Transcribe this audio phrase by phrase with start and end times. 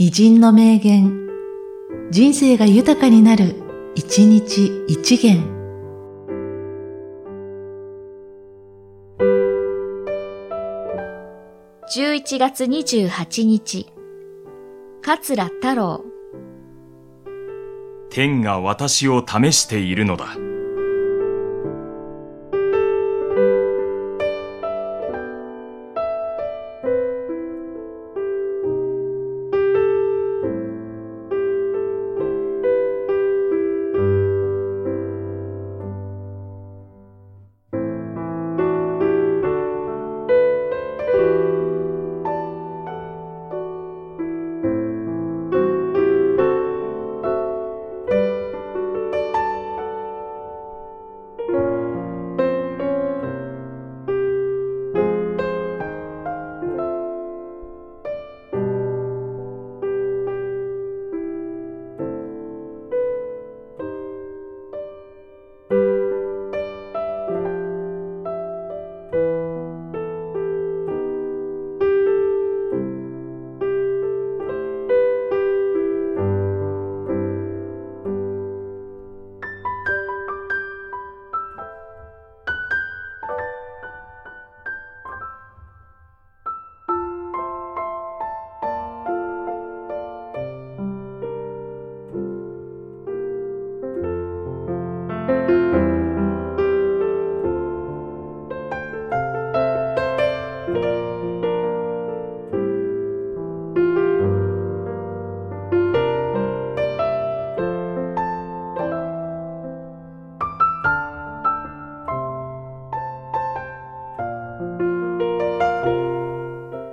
[0.00, 1.26] 偉人の名言、
[2.12, 3.56] 人生が豊かになる、
[3.96, 5.42] 一日一元。
[11.92, 13.92] 11月28日、
[15.02, 16.04] 桂太郎。
[18.08, 20.47] 天が私を試しているのだ。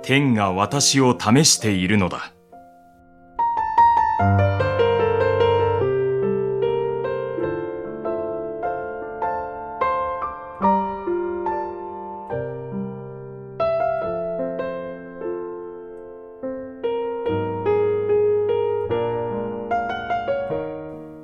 [0.06, 2.32] 天が私を試しているのだ。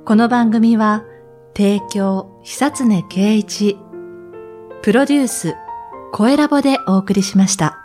[0.05, 1.05] この番組は、
[1.55, 3.77] 提供、久常圭一、
[4.81, 5.55] プロデュース、
[6.11, 7.82] 声ラボでお送りしました。